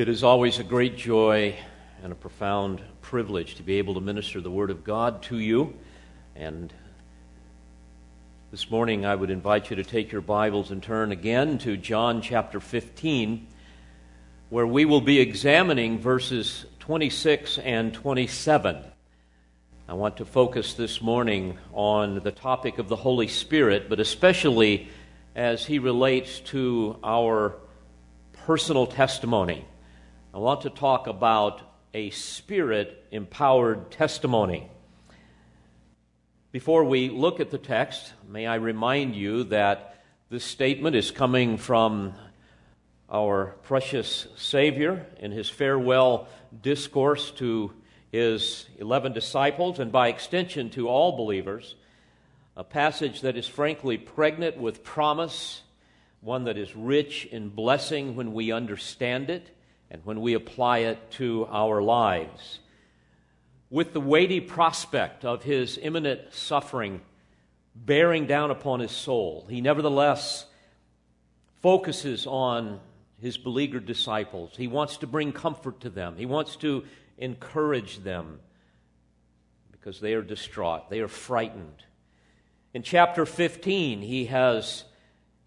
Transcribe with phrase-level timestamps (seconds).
[0.00, 1.54] It is always a great joy
[2.02, 5.74] and a profound privilege to be able to minister the Word of God to you.
[6.34, 6.72] And
[8.50, 12.22] this morning I would invite you to take your Bibles and turn again to John
[12.22, 13.46] chapter 15,
[14.48, 18.78] where we will be examining verses 26 and 27.
[19.86, 24.88] I want to focus this morning on the topic of the Holy Spirit, but especially
[25.36, 27.56] as he relates to our
[28.46, 29.66] personal testimony.
[30.32, 31.60] I want to talk about
[31.92, 34.70] a spirit empowered testimony.
[36.52, 41.56] Before we look at the text, may I remind you that this statement is coming
[41.56, 42.14] from
[43.10, 46.28] our precious Savior in his farewell
[46.62, 47.72] discourse to
[48.12, 51.74] his 11 disciples and by extension to all believers.
[52.56, 55.62] A passage that is frankly pregnant with promise,
[56.20, 59.50] one that is rich in blessing when we understand it
[59.90, 62.60] and when we apply it to our lives.
[63.70, 67.00] With the weighty prospect of his imminent suffering
[67.74, 70.46] bearing down upon his soul, he nevertheless
[71.62, 72.80] focuses on
[73.20, 74.52] his beleaguered disciples.
[74.56, 76.84] He wants to bring comfort to them, he wants to
[77.18, 78.40] encourage them
[79.70, 81.84] because they are distraught, they are frightened.
[82.72, 84.84] In chapter 15, he has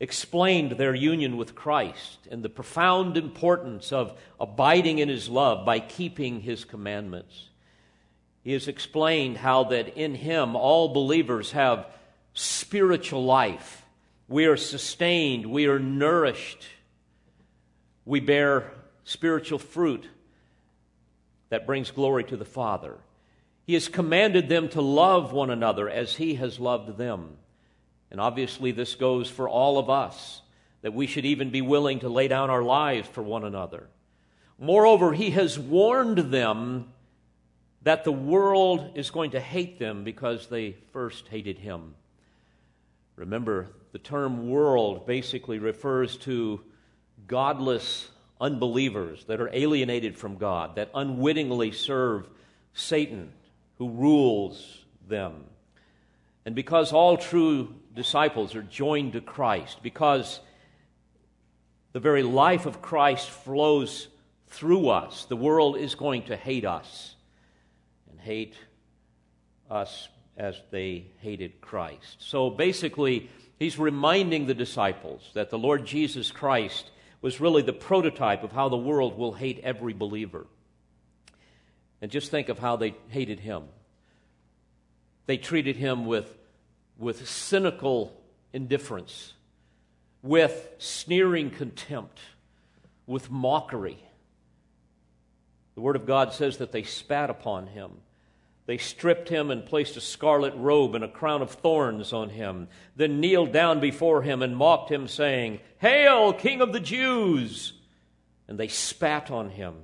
[0.03, 5.79] explained their union with Christ and the profound importance of abiding in his love by
[5.79, 7.47] keeping his commandments.
[8.43, 11.87] He has explained how that in him all believers have
[12.33, 13.85] spiritual life.
[14.27, 16.65] We are sustained, we are nourished,
[18.03, 18.73] we bear
[19.05, 20.05] spiritual fruit
[21.47, 22.97] that brings glory to the Father.
[23.65, 27.37] He has commanded them to love one another as he has loved them.
[28.13, 30.41] And obviously, this goes for all of us,
[30.83, 33.89] that we should even be willing to lay down our lives for one another.
[34.59, 36.93] Moreover, he has warned them
[37.81, 41.95] that the world is going to hate them because they first hated him.
[43.15, 46.61] Remember, the term world basically refers to
[47.25, 48.09] godless
[48.39, 52.29] unbelievers that are alienated from God, that unwittingly serve
[52.73, 53.31] Satan,
[53.79, 55.45] who rules them.
[56.45, 60.39] And because all true disciples are joined to Christ, because
[61.93, 64.07] the very life of Christ flows
[64.47, 67.15] through us, the world is going to hate us
[68.09, 68.55] and hate
[69.69, 72.17] us as they hated Christ.
[72.19, 76.89] So basically, he's reminding the disciples that the Lord Jesus Christ
[77.21, 80.45] was really the prototype of how the world will hate every believer.
[82.01, 83.63] And just think of how they hated him.
[85.25, 86.35] They treated him with,
[86.97, 89.33] with cynical indifference,
[90.21, 92.19] with sneering contempt,
[93.07, 93.97] with mockery.
[95.75, 97.91] The Word of God says that they spat upon him.
[98.65, 102.69] They stripped him and placed a scarlet robe and a crown of thorns on him,
[102.95, 107.73] then kneeled down before him and mocked him, saying, Hail, King of the Jews!
[108.47, 109.75] And they spat on him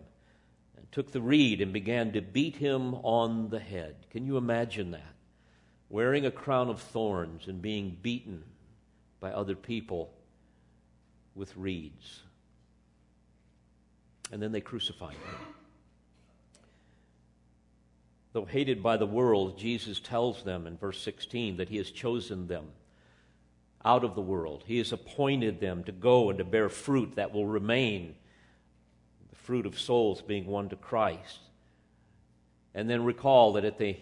[0.78, 3.96] and took the reed and began to beat him on the head.
[4.12, 5.14] Can you imagine that?
[5.90, 8.44] Wearing a crown of thorns and being beaten
[9.20, 10.14] by other people
[11.36, 12.22] with reeds.
[14.32, 15.36] And then they crucified him.
[18.34, 22.48] Though hated by the world, Jesus tells them in verse 16 that he has chosen
[22.48, 22.66] them
[23.84, 24.64] out of the world.
[24.68, 28.16] He has appointed them to go and to bear fruit that will remain,
[29.30, 31.40] the fruit of souls being won to Christ.
[32.76, 33.98] And then recall that at the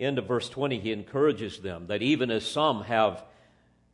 [0.00, 3.24] end of verse 20, he encourages them that even as some have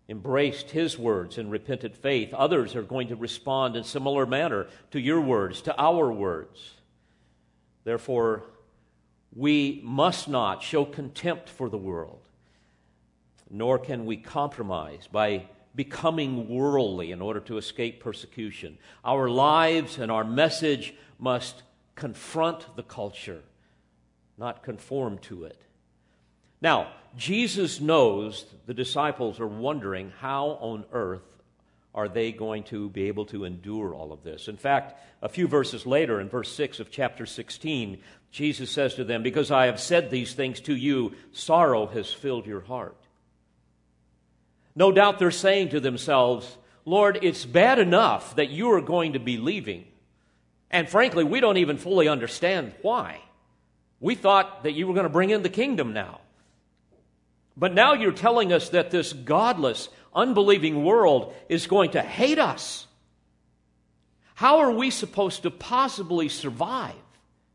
[0.09, 4.99] embraced his words in repentant faith, others are going to respond in similar manner to
[4.99, 6.75] your words, to our words.
[7.85, 8.45] Therefore,
[9.35, 12.23] we must not show contempt for the world,
[13.49, 18.77] nor can we compromise by becoming worldly in order to escape persecution.
[19.05, 21.63] Our lives and our message must
[21.95, 23.43] confront the culture,
[24.37, 25.61] not conform to it.
[26.61, 31.23] Now, Jesus knows the disciples are wondering how on earth
[31.95, 34.47] are they going to be able to endure all of this.
[34.47, 37.99] In fact, a few verses later, in verse 6 of chapter 16,
[38.31, 42.47] Jesus says to them, Because I have said these things to you, sorrow has filled
[42.47, 42.97] your heart.
[44.77, 49.19] No doubt they're saying to themselves, Lord, it's bad enough that you are going to
[49.19, 49.85] be leaving.
[50.71, 53.21] And frankly, we don't even fully understand why.
[53.99, 56.21] We thought that you were going to bring in the kingdom now.
[57.57, 62.87] But now you're telling us that this godless, unbelieving world is going to hate us.
[64.35, 66.95] How are we supposed to possibly survive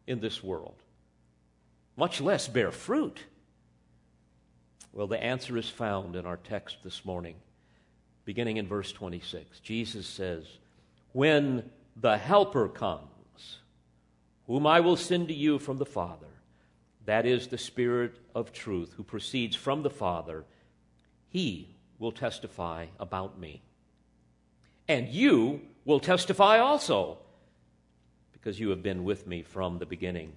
[0.06, 0.76] in this world,
[1.98, 3.24] much less bear fruit?
[4.94, 7.36] Well, the answer is found in our text this morning,
[8.24, 9.60] beginning in verse 26.
[9.60, 10.46] Jesus says,
[11.12, 13.58] When the Helper comes,
[14.48, 16.25] whom I will send to you from the Father,
[17.06, 20.44] that is the Spirit of truth who proceeds from the Father,
[21.30, 23.62] he will testify about me.
[24.88, 27.18] And you will testify also,
[28.34, 30.34] because you have been with me from the beginning.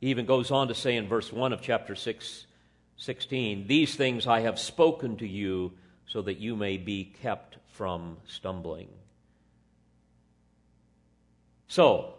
[0.00, 2.46] He even goes on to say in verse 1 of chapter 6
[2.96, 5.72] 16, These things I have spoken to you
[6.06, 8.88] so that you may be kept from stumbling.
[11.66, 12.14] So,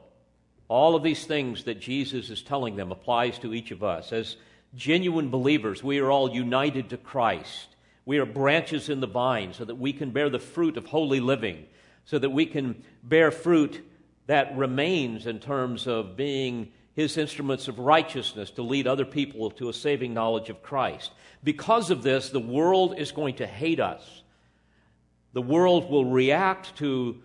[0.71, 4.13] all of these things that Jesus is telling them applies to each of us.
[4.13, 4.37] As
[4.73, 7.75] genuine believers, we are all united to Christ.
[8.05, 11.19] We are branches in the vine so that we can bear the fruit of holy
[11.19, 11.65] living,
[12.05, 13.85] so that we can bear fruit
[14.27, 19.67] that remains in terms of being his instruments of righteousness to lead other people to
[19.67, 21.11] a saving knowledge of Christ.
[21.43, 24.23] Because of this, the world is going to hate us.
[25.33, 27.21] The world will react to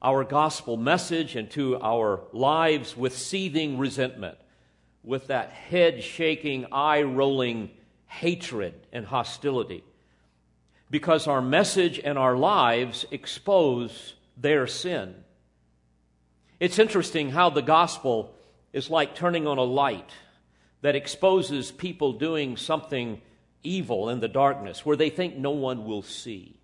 [0.00, 4.38] our gospel message and to our lives with seething resentment,
[5.02, 7.70] with that head shaking, eye rolling
[8.06, 9.84] hatred and hostility.
[10.90, 15.14] Because our message and our lives expose their sin.
[16.60, 18.34] It's interesting how the gospel
[18.72, 20.10] is like turning on a light
[20.80, 23.20] that exposes people doing something
[23.62, 26.57] evil in the darkness where they think no one will see.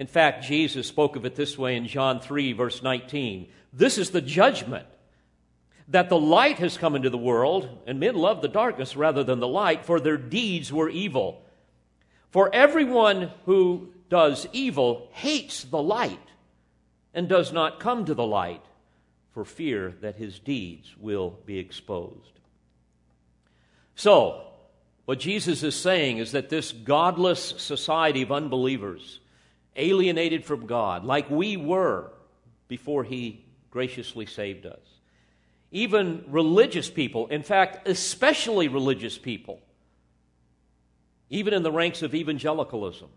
[0.00, 3.50] In fact, Jesus spoke of it this way in John 3, verse 19.
[3.70, 4.86] This is the judgment
[5.88, 9.40] that the light has come into the world, and men love the darkness rather than
[9.40, 11.44] the light, for their deeds were evil.
[12.30, 16.18] For everyone who does evil hates the light
[17.12, 18.64] and does not come to the light
[19.34, 22.40] for fear that his deeds will be exposed.
[23.96, 24.46] So,
[25.04, 29.19] what Jesus is saying is that this godless society of unbelievers,
[29.76, 32.10] alienated from God, like we were
[32.68, 34.80] before he graciously saved us,
[35.70, 39.60] even religious people, in fact, especially religious people,
[41.28, 43.08] even in the ranks of evangelicalism,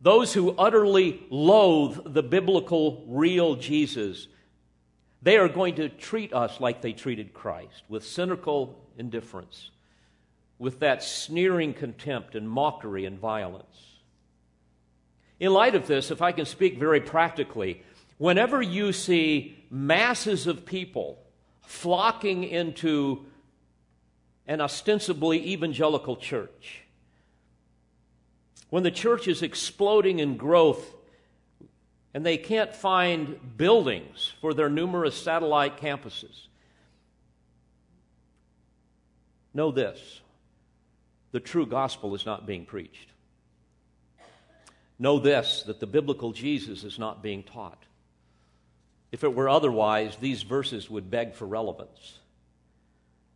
[0.00, 4.28] those who utterly loathe the biblical, real Jesus
[5.22, 9.70] they are going to treat us like they treated Christ, with cynical indifference,
[10.58, 13.89] with that sneering contempt and mockery and violence.
[15.40, 17.82] In light of this, if I can speak very practically,
[18.18, 21.18] whenever you see masses of people
[21.62, 23.24] flocking into
[24.46, 26.82] an ostensibly evangelical church,
[28.68, 30.94] when the church is exploding in growth
[32.12, 36.46] and they can't find buildings for their numerous satellite campuses.
[39.54, 40.20] Know this
[41.32, 43.09] the true gospel is not being preached.
[45.00, 47.82] Know this that the biblical Jesus is not being taught.
[49.10, 52.18] If it were otherwise, these verses would beg for relevance.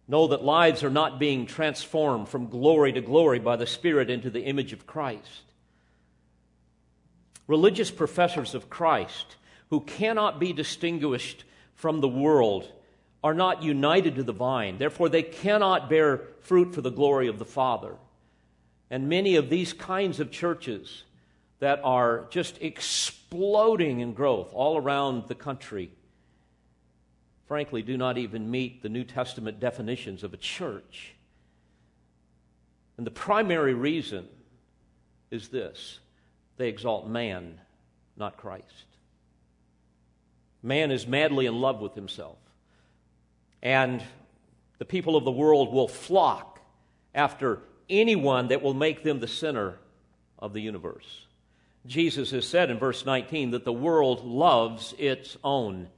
[0.06, 4.28] Know that lives are not being transformed from glory to glory by the Spirit into
[4.28, 5.42] the image of Christ.
[7.46, 9.36] Religious professors of Christ
[9.70, 11.44] who cannot be distinguished
[11.74, 12.70] from the world
[13.22, 14.76] are not united to the vine.
[14.76, 17.96] Therefore, they cannot bear fruit for the glory of the Father.
[18.90, 21.04] And many of these kinds of churches
[21.64, 25.90] that are just exploding in growth all around the country,
[27.48, 31.14] frankly, do not even meet the New Testament definitions of a church.
[32.98, 34.28] And the primary reason
[35.30, 36.00] is this
[36.58, 37.58] they exalt man,
[38.14, 38.84] not Christ.
[40.62, 42.36] Man is madly in love with himself.
[43.62, 44.02] And
[44.76, 46.60] the people of the world will flock
[47.14, 49.78] after anyone that will make them the center
[50.38, 51.23] of the universe.
[51.86, 55.88] Jesus has said in verse 19 that the world loves its own.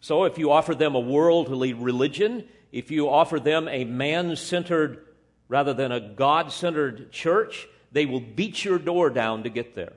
[0.00, 5.04] So if you offer them a worldly religion, if you offer them a man centered
[5.48, 9.92] rather than a God centered church, they will beat your door down to get there.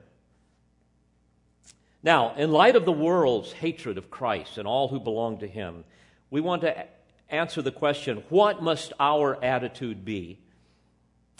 [2.02, 5.84] Now, in light of the world's hatred of Christ and all who belong to him,
[6.30, 6.86] we want to
[7.28, 10.38] answer the question what must our attitude be?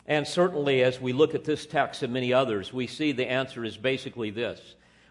[0.07, 3.65] And certainly, as we look at this text and many others, we see the answer
[3.65, 4.61] is basically this.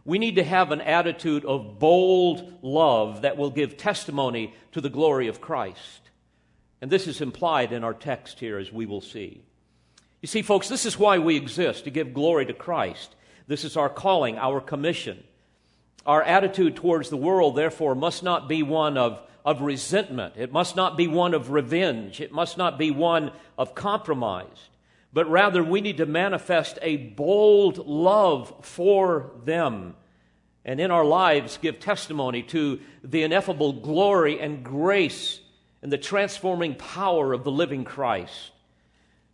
[0.05, 4.89] We need to have an attitude of bold love that will give testimony to the
[4.89, 6.01] glory of Christ.
[6.81, 9.41] And this is implied in our text here, as we will see.
[10.21, 13.15] You see, folks, this is why we exist to give glory to Christ.
[13.47, 15.23] This is our calling, our commission.
[16.05, 20.35] Our attitude towards the world, therefore, must not be one of, of resentment.
[20.37, 22.21] It must not be one of revenge.
[22.21, 24.69] It must not be one of compromise.
[25.15, 29.95] But rather, we need to manifest a bold love for them
[30.65, 35.39] and in our lives give testimony to the ineffable glory and grace
[35.81, 38.51] and the transforming power of the living Christ.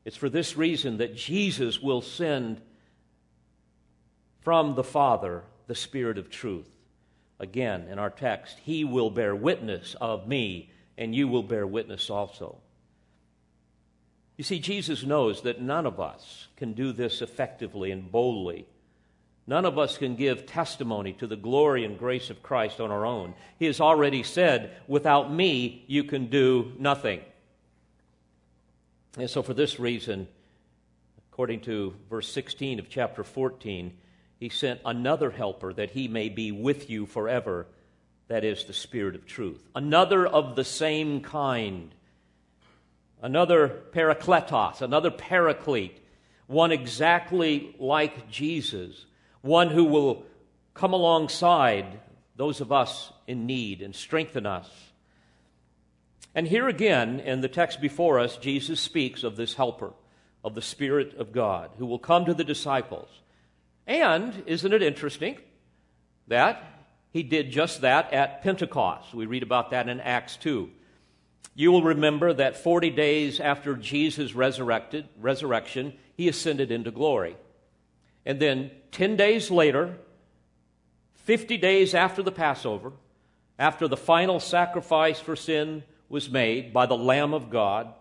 [0.05, 2.61] It's for this reason that Jesus will send
[4.41, 6.69] from the Father the Spirit of truth.
[7.39, 12.11] Again, in our text, He will bear witness of me, and you will bear witness
[12.11, 12.57] also.
[14.41, 18.65] You see, Jesus knows that none of us can do this effectively and boldly
[19.47, 23.05] None of us can give testimony to the glory and grace of Christ on our
[23.05, 23.33] own.
[23.57, 27.21] He has already said, Without me, you can do nothing.
[29.17, 30.27] And so, for this reason,
[31.31, 33.93] according to verse 16 of chapter 14,
[34.39, 37.67] he sent another helper that he may be with you forever.
[38.29, 39.61] That is the Spirit of truth.
[39.75, 41.93] Another of the same kind.
[43.21, 45.97] Another parakletos, another paraclete,
[46.47, 49.05] one exactly like Jesus
[49.41, 50.25] one who will
[50.73, 51.99] come alongside
[52.35, 54.69] those of us in need and strengthen us.
[56.33, 59.91] And here again, in the text before us, Jesus speaks of this helper,
[60.43, 63.09] of the Spirit of God, who will come to the disciples.
[63.85, 65.37] And isn't it interesting
[66.27, 66.63] that
[67.11, 69.13] he did just that at Pentecost?
[69.13, 70.69] We read about that in Acts 2.
[71.53, 77.35] You will remember that 40 days after Jesus resurrected, resurrection, he ascended into glory.
[78.25, 79.97] And then 10 days later,
[81.15, 82.93] 50 days after the Passover,
[83.59, 87.93] after the final sacrifice for sin was made by the Lamb of God,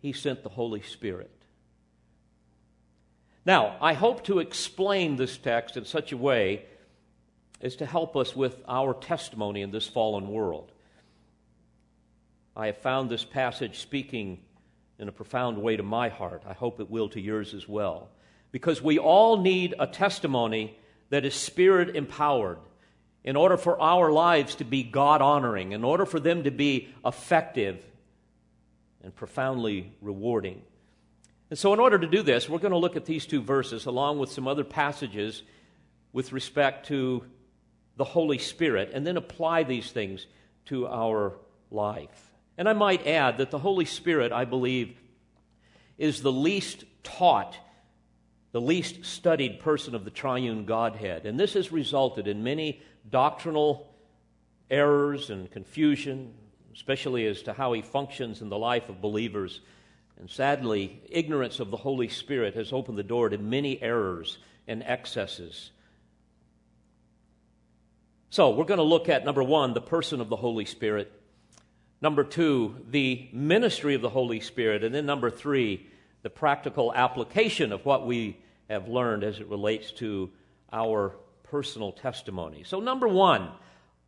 [0.00, 1.30] he sent the Holy Spirit.
[3.44, 6.64] Now, I hope to explain this text in such a way
[7.60, 10.72] as to help us with our testimony in this fallen world.
[12.60, 14.38] I have found this passage speaking
[14.98, 16.42] in a profound way to my heart.
[16.46, 18.10] I hope it will to yours as well
[18.52, 20.76] because we all need a testimony
[21.08, 22.58] that is spirit empowered
[23.24, 26.90] in order for our lives to be God honoring, in order for them to be
[27.02, 27.82] effective
[29.02, 30.60] and profoundly rewarding.
[31.48, 33.86] And so, in order to do this, we're going to look at these two verses
[33.86, 35.42] along with some other passages
[36.12, 37.24] with respect to
[37.96, 40.26] the Holy Spirit and then apply these things
[40.66, 41.38] to our
[41.70, 42.29] life.
[42.58, 44.96] And I might add that the Holy Spirit, I believe,
[45.98, 47.56] is the least taught
[48.52, 51.24] the least studied person of the triune Godhead.
[51.26, 53.94] And this has resulted in many doctrinal
[54.70, 56.34] errors and confusion,
[56.74, 59.60] especially as to how he functions in the life of believers.
[60.18, 64.82] And sadly, ignorance of the Holy Spirit has opened the door to many errors and
[64.82, 65.70] excesses.
[68.30, 71.12] So, we're going to look at number one, the person of the Holy Spirit.
[72.02, 74.84] Number two, the ministry of the Holy Spirit.
[74.84, 75.86] And then number three,
[76.22, 78.38] the practical application of what we
[78.68, 80.30] have learned as it relates to
[80.72, 81.14] our
[81.44, 82.62] personal testimony.
[82.64, 83.50] So, number one,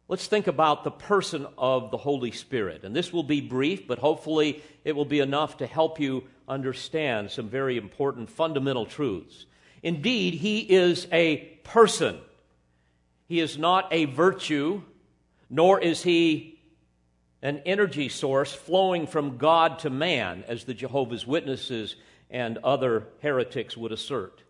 [0.09, 2.85] let's think about the person of the Holy Spirit.
[2.85, 7.31] And this will be brief, but hopefully it will be enough to help you understand
[7.31, 9.47] some very important fundamental truths.
[9.83, 12.19] Indeed, he is a person.
[13.27, 14.83] He is not a virtue,
[15.51, 16.62] nor is he
[17.43, 21.97] an energy source flowing from God to man, as the Jehovah's Witnesses
[22.31, 24.43] and other heretics would assert.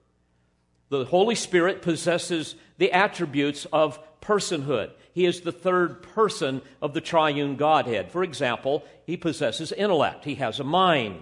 [0.90, 4.90] The Holy Spirit possesses the attributes of personhood.
[5.14, 8.12] He is the third person of the triune Godhead.
[8.12, 11.20] For example, he possesses intellect, he has a mind.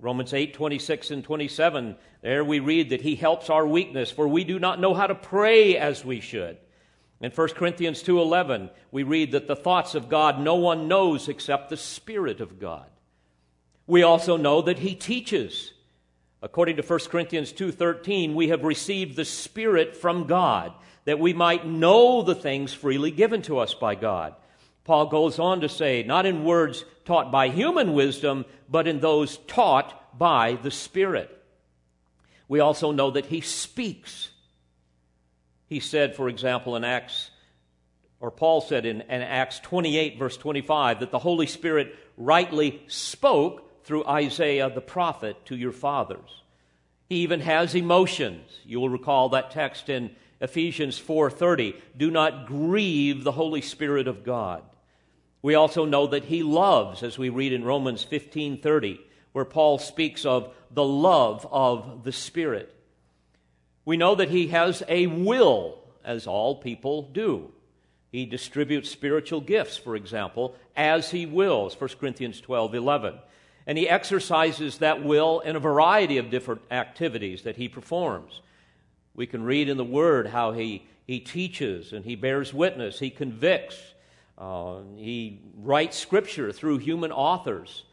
[0.00, 4.44] Romans 8, 26 and 27, there we read that he helps our weakness, for we
[4.44, 6.56] do not know how to pray as we should.
[7.20, 11.68] In 1 Corinthians 2:11, we read that the thoughts of God no one knows except
[11.68, 12.86] the Spirit of God.
[13.86, 15.72] We also know that he teaches.
[16.40, 20.72] According to 1 Corinthians 2:13, we have received the Spirit from God
[21.06, 24.34] that we might know the things freely given to us by God.
[24.84, 29.38] Paul goes on to say, not in words taught by human wisdom, but in those
[29.46, 31.34] taught by the Spirit.
[32.46, 34.30] We also know that he speaks.
[35.68, 37.30] He said, for example, in Acts,
[38.20, 43.84] or Paul said in, in Acts 28, verse 25, that the Holy Spirit rightly spoke
[43.84, 46.42] through Isaiah the prophet to your fathers.
[47.08, 48.60] He even has emotions.
[48.64, 50.10] You will recall that text in
[50.40, 54.62] Ephesians 4:30, do not grieve the Holy Spirit of God.
[55.42, 59.00] We also know that he loves as we read in Romans 15:30
[59.32, 62.74] where Paul speaks of the love of the Spirit.
[63.88, 67.50] We know that he has a will, as all people do.
[68.12, 73.14] He distributes spiritual gifts, for example, as he wills, 1 Corinthians 12 11.
[73.66, 78.42] And he exercises that will in a variety of different activities that he performs.
[79.14, 83.08] We can read in the Word how he, he teaches and he bears witness, he
[83.08, 83.78] convicts,
[84.36, 87.84] uh, he writes Scripture through human authors.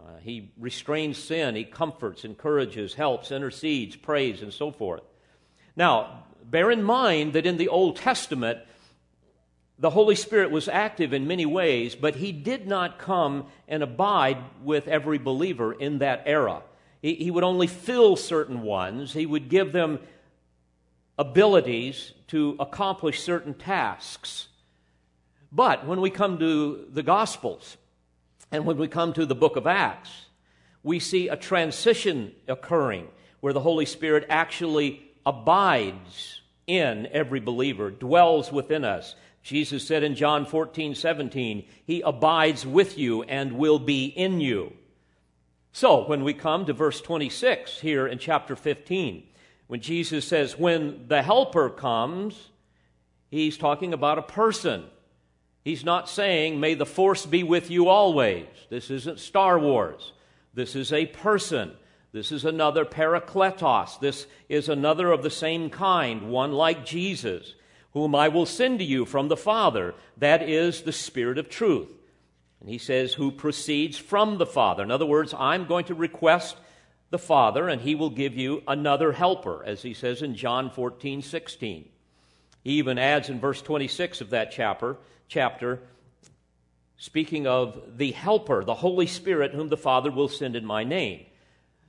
[0.00, 5.02] Uh, he restrains sin, he comforts, encourages, helps, intercedes, prays, and so forth.
[5.76, 8.58] Now, bear in mind that in the Old Testament,
[9.78, 14.38] the Holy Spirit was active in many ways, but he did not come and abide
[14.62, 16.62] with every believer in that era.
[17.00, 19.98] He, he would only fill certain ones, he would give them
[21.18, 24.48] abilities to accomplish certain tasks.
[25.50, 27.76] But when we come to the Gospels
[28.50, 30.26] and when we come to the book of Acts,
[30.82, 33.08] we see a transition occurring
[33.40, 39.14] where the Holy Spirit actually abides in every believer, dwells within us.
[39.42, 44.72] Jesus said in John 14, 17, He abides with you and will be in you.
[45.72, 49.24] So, when we come to verse 26 here in chapter 15,
[49.66, 52.50] when Jesus says, When the Helper comes,
[53.30, 54.84] He's talking about a person.
[55.64, 58.46] He's not saying, May the force be with you always.
[58.68, 60.12] This isn't Star Wars.
[60.54, 61.72] This is a person.
[62.12, 63.98] This is another parakletos.
[63.98, 67.54] This is another of the same kind, one like Jesus,
[67.92, 69.94] whom I will send to you from the Father.
[70.18, 71.88] That is the Spirit of truth.
[72.60, 74.82] And he says, who proceeds from the Father.
[74.82, 76.56] In other words, I'm going to request
[77.10, 81.22] the Father, and he will give you another helper, as he says in John 14,
[81.22, 81.88] 16.
[82.62, 84.96] He even adds in verse 26 of that chapter,
[85.28, 85.80] chapter
[86.96, 91.26] speaking of the helper, the Holy Spirit, whom the Father will send in my name.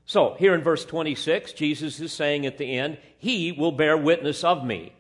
[0.06, 4.44] So, here in verse 26, Jesus is saying at the end, He will bear witness
[4.44, 4.94] of me.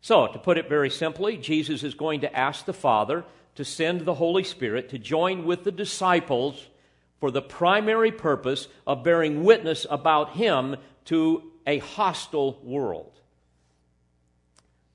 [0.00, 4.02] So, to put it very simply, Jesus is going to ask the Father to send
[4.02, 6.68] the Holy Spirit to join with the disciples
[7.18, 13.18] for the primary purpose of bearing witness about Him to a hostile world.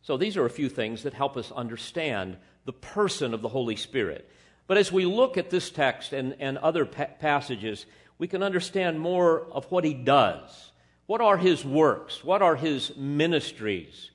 [0.04, 3.76] So, these are a few things that help us understand the person of the Holy
[3.76, 4.30] Spirit.
[4.68, 7.86] But as we look at this text and, and other pa- passages,
[8.18, 10.72] we can understand more of what he does.
[11.06, 12.24] What are his works?
[12.24, 14.12] What are his ministries?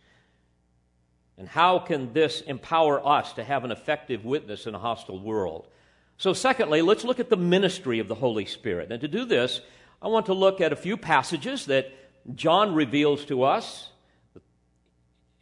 [1.36, 5.68] And how can this empower us to have an effective witness in a hostile world?
[6.16, 8.90] So, secondly, let's look at the ministry of the Holy Spirit.
[8.90, 9.60] And to do this,
[10.02, 11.92] I want to look at a few passages that
[12.34, 13.90] John reveals to us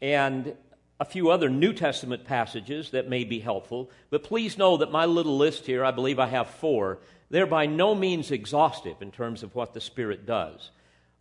[0.03, 0.55] and
[1.01, 3.91] a few other New Testament passages that may be helpful.
[4.11, 6.99] But please know that my little list here, I believe I have four,
[7.31, 10.71] they're by no means exhaustive in terms of what the Spirit does.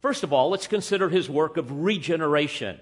[0.01, 2.79] First of all, let's consider his work of regeneration.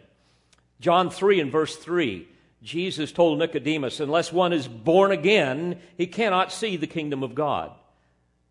[0.79, 2.27] John 3 and verse 3,
[2.61, 7.71] Jesus told Nicodemus, Unless one is born again, he cannot see the kingdom of God.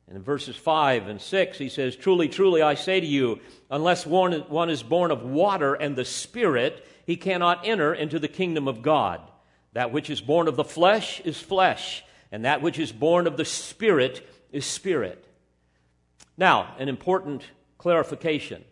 [0.08, 4.06] And in verses 5 and 6, he says, Truly, truly, I say to you, unless
[4.06, 8.68] one, one is born of water and the Spirit, he cannot enter into the kingdom
[8.68, 9.20] of God.
[9.72, 13.36] That which is born of the flesh is flesh, and that which is born of
[13.36, 15.26] the Spirit is spirit.
[16.36, 17.42] Now, an important
[17.78, 18.64] clarification.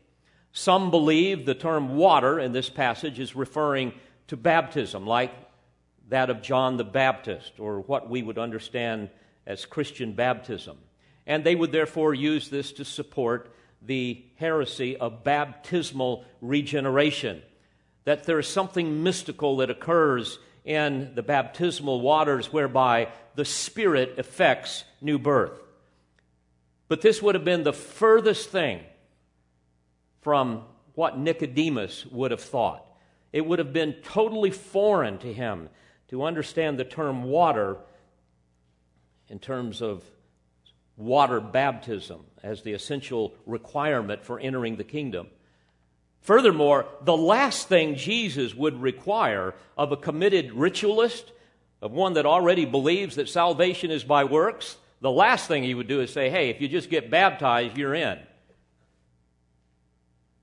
[0.53, 3.93] Some believe the term water in this passage is referring
[4.29, 5.33] to baptism, like
[6.09, 9.11] that of John the Baptist, or what we would understand
[9.47, 10.77] as Christian baptism.
[11.27, 17.43] And they would therefore use this to support the heresy of baptismal regeneration.
[18.05, 24.85] That there is something mystical that occurs in the baptismal waters whereby the Spirit effects
[25.01, 25.61] new birth.
[26.91, 28.81] But this would have been the furthest thing
[30.23, 30.65] from
[30.97, 32.85] what Nicodemus would have thought.
[33.33, 35.69] It would have been totally foreign to him
[36.09, 37.77] to understand the term water
[39.29, 40.03] in terms of
[40.97, 45.29] water baptism as the essential requirement for entering the kingdom.
[46.23, 51.31] Furthermore, the last thing Jesus would require of a committed ritualist,
[51.81, 55.89] of one that already believes that salvation is by works, the last thing he would
[55.89, 58.19] do is say, hey, if you just get baptized, you're in.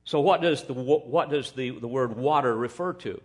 [0.04, 3.22] So, what does the, what does the, the word water refer to?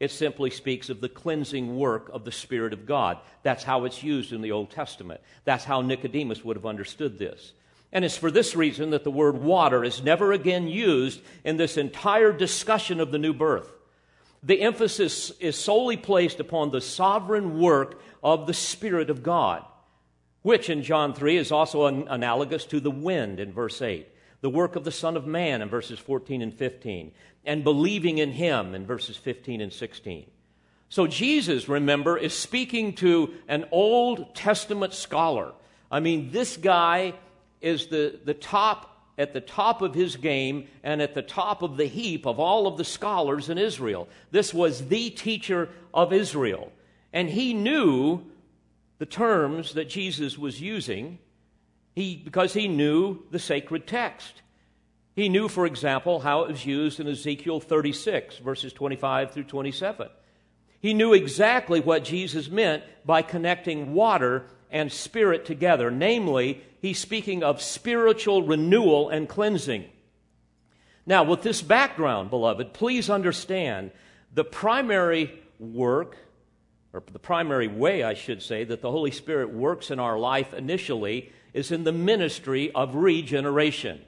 [0.00, 3.18] It simply speaks of the cleansing work of the Spirit of God.
[3.44, 5.20] That's how it's used in the Old Testament.
[5.44, 7.52] That's how Nicodemus would have understood this.
[7.92, 11.76] And it's for this reason that the word water is never again used in this
[11.76, 13.70] entire discussion of the new birth.
[14.42, 19.64] The emphasis is solely placed upon the sovereign work of the Spirit of God
[20.44, 24.06] which in John 3 is also an analogous to the wind in verse 8.
[24.42, 27.12] the work of the Son of Man in verses 14 and 15,
[27.46, 30.26] and believing in him in verses 15 and 16.
[30.90, 35.52] So Jesus, remember, is speaking to an Old Testament scholar.
[35.90, 37.14] I mean, this guy
[37.62, 41.78] is the, the top at the top of his game and at the top of
[41.78, 44.08] the heap of all of the scholars in Israel.
[44.30, 46.70] This was the teacher of Israel.
[47.14, 48.26] And he knew
[48.98, 51.18] the terms that Jesus was using
[51.94, 54.42] he, because he knew the sacred text.
[55.14, 60.08] He knew, for example, how it was used in Ezekiel 36, verses 25 through 27.
[60.80, 65.90] He knew exactly what Jesus meant by connecting water and spirit together.
[65.90, 69.84] Namely, he's speaking of spiritual renewal and cleansing.
[71.06, 73.92] Now, with this background, beloved, please understand
[74.32, 76.16] the primary work,
[76.94, 80.54] or the primary way, I should say, that the Holy Spirit works in our life
[80.54, 84.00] initially is in the ministry of regeneration.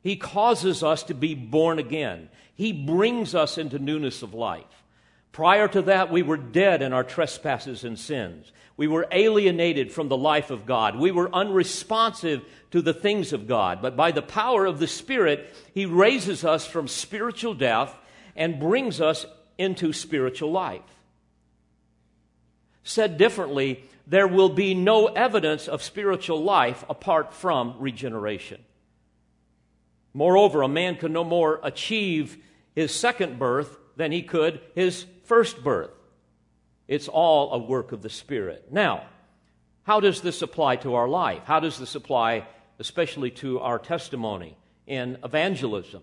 [0.00, 2.28] He causes us to be born again.
[2.54, 4.84] He brings us into newness of life.
[5.32, 8.52] Prior to that, we were dead in our trespasses and sins.
[8.76, 10.96] We were alienated from the life of God.
[10.96, 13.82] We were unresponsive to the things of God.
[13.82, 17.92] But by the power of the Spirit, He raises us from spiritual death
[18.36, 19.26] and brings us
[19.58, 20.82] into spiritual life.
[22.84, 28.62] Said differently, there will be no evidence of spiritual life apart from regeneration.
[30.12, 32.36] Moreover, a man can no more achieve
[32.74, 35.90] his second birth than he could his first birth.
[36.86, 38.68] It's all a work of the Spirit.
[38.70, 39.06] Now,
[39.84, 41.42] how does this apply to our life?
[41.44, 42.46] How does this apply
[42.78, 46.02] especially to our testimony in evangelism?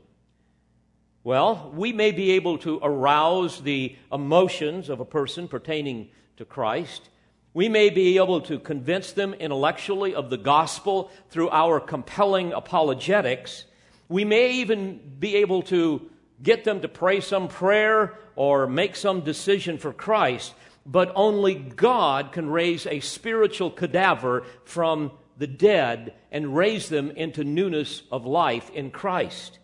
[1.24, 6.10] Well, we may be able to arouse the emotions of a person pertaining
[6.42, 7.10] to Christ.
[7.54, 13.66] We may be able to convince them intellectually of the gospel through our compelling apologetics.
[14.10, 16.10] We may even be able to
[16.42, 20.54] get them to pray some prayer or make some decision for Christ
[20.86, 27.44] but only God can raise a spiritual cadaver from the dead and raise them into
[27.44, 29.60] newness of life in Christ.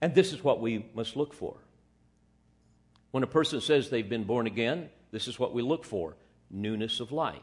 [0.00, 1.56] And this is what we must look for.
[3.14, 6.16] When a person says they've been born again, this is what we look for
[6.50, 7.38] newness of life.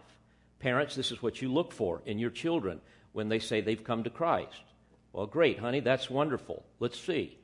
[0.59, 2.81] Parents, this is what you look for in your children
[3.13, 4.63] when they say they've come to Christ.
[5.13, 6.65] Well, great, honey, that's wonderful.
[6.81, 7.37] Let's see.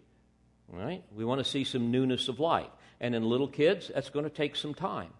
[0.68, 1.06] Right?
[1.16, 2.68] We want to see some newness of life.
[3.00, 5.13] And in little kids, that's going to take some time.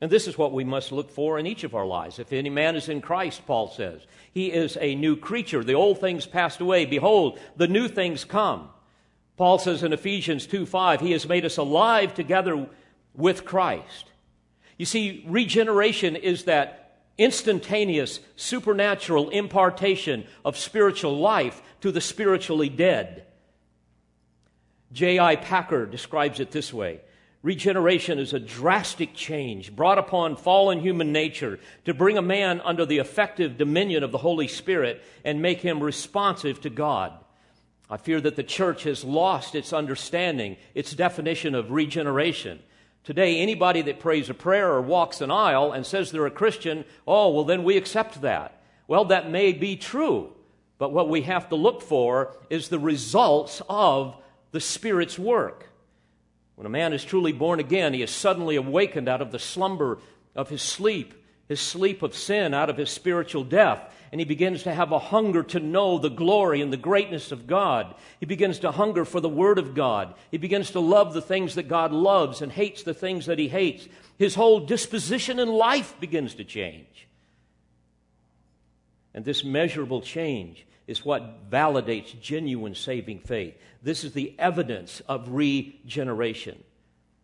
[0.00, 2.18] And this is what we must look for in each of our lives.
[2.18, 4.00] If any man is in Christ, Paul says,
[4.32, 5.62] he is a new creature.
[5.62, 6.86] The old things passed away.
[6.86, 8.70] Behold, the new things come.
[9.36, 12.68] Paul says in Ephesians 2 5, he has made us alive together
[13.14, 14.10] with Christ.
[14.78, 23.24] You see, regeneration is that instantaneous, supernatural impartation of spiritual life to the spiritually dead.
[24.92, 25.36] J.I.
[25.36, 27.00] Packer describes it this way
[27.42, 32.84] Regeneration is a drastic change brought upon fallen human nature to bring a man under
[32.84, 37.12] the effective dominion of the Holy Spirit and make him responsive to God.
[37.88, 42.60] I fear that the church has lost its understanding, its definition of regeneration.
[43.04, 46.84] Today, anybody that prays a prayer or walks an aisle and says they're a Christian,
[47.06, 48.60] oh, well, then we accept that.
[48.88, 50.32] Well, that may be true,
[50.78, 54.16] but what we have to look for is the results of
[54.50, 55.68] the Spirit's work.
[56.56, 59.98] When a man is truly born again, he is suddenly awakened out of the slumber
[60.34, 61.14] of his sleep,
[61.48, 64.98] his sleep of sin, out of his spiritual death and he begins to have a
[64.98, 67.94] hunger to know the glory and the greatness of God.
[68.20, 70.14] He begins to hunger for the Word of God.
[70.30, 73.48] He begins to love the things that God loves and hates the things that he
[73.48, 73.88] hates.
[74.18, 77.08] His whole disposition in life begins to change.
[79.12, 83.56] And this measurable change is what validates genuine saving faith.
[83.82, 86.62] This is the evidence of regeneration.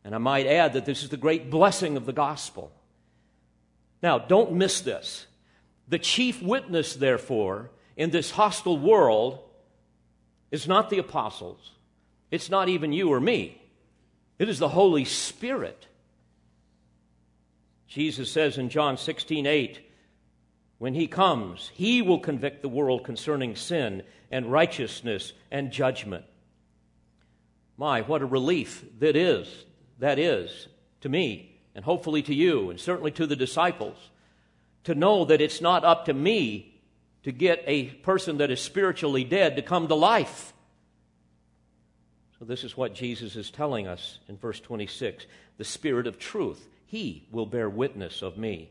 [0.05, 2.73] And I might add that this is the great blessing of the gospel.
[4.03, 5.27] Now, don't miss this.
[5.93, 9.41] The chief witness, therefore, in this hostile world
[10.51, 11.73] is not the apostles,
[12.31, 13.61] it's not even you or me,
[14.39, 15.87] it is the Holy Spirit.
[17.89, 19.81] Jesus says in John 16 8,
[20.79, 26.25] when he comes, he will convict the world concerning sin and righteousness and judgment.
[27.77, 29.67] My, what a relief that is,
[29.99, 30.69] that is
[31.03, 33.99] to me, and hopefully to you, and certainly to the disciples
[34.85, 36.81] to know that it's not up to me
[37.23, 40.53] to get a person that is spiritually dead to come to life.
[42.39, 45.27] So, this is what Jesus is telling us in verse 26
[45.59, 48.71] the Spirit of truth, He will bear witness of me.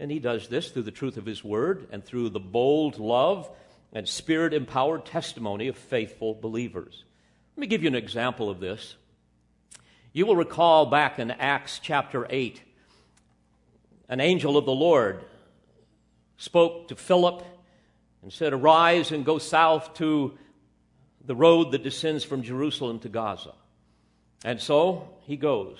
[0.00, 3.50] And he does this through the truth of his word and through the bold love
[3.92, 7.04] and spirit empowered testimony of faithful believers.
[7.54, 8.96] Let me give you an example of this.
[10.14, 12.62] You will recall back in Acts chapter 8,
[14.08, 15.22] an angel of the Lord
[16.40, 17.44] spoke to Philip
[18.22, 20.38] and said, Arise and go south to
[21.22, 23.52] the road that descends from Jerusalem to Gaza.
[24.42, 25.78] And so he goes.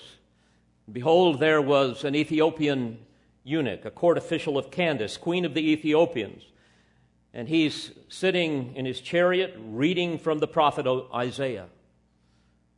[0.90, 2.98] Behold, there was an Ethiopian
[3.42, 6.42] eunuch, a court official of Candace, queen of the Ethiopians.
[7.32, 11.68] And he's sitting in his chariot reading from the prophet Isaiah.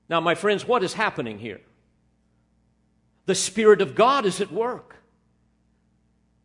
[0.09, 1.61] Now, my friends, what is happening here?
[3.27, 5.02] The Spirit of God is at work.